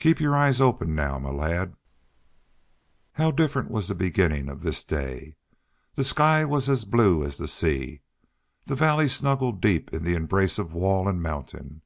[0.00, 1.76] Keep your eyes open now, my lad."
[3.12, 5.36] How different was the beginning of this day!
[5.94, 8.00] The sky was as blue as the sea;
[8.66, 11.82] the valley snuggled deep in the embrace of wall and mountain.